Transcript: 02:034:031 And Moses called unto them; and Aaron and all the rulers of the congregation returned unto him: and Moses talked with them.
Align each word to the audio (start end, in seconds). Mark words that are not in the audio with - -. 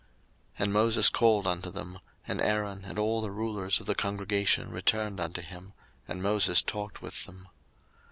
02:034:031 0.57 0.63
And 0.63 0.73
Moses 0.73 1.09
called 1.09 1.45
unto 1.45 1.69
them; 1.69 1.99
and 2.27 2.41
Aaron 2.41 2.83
and 2.85 2.97
all 2.97 3.21
the 3.21 3.29
rulers 3.29 3.79
of 3.79 3.85
the 3.85 3.93
congregation 3.93 4.71
returned 4.71 5.19
unto 5.19 5.43
him: 5.43 5.73
and 6.07 6.23
Moses 6.23 6.63
talked 6.63 7.03
with 7.03 7.25
them. 7.25 7.47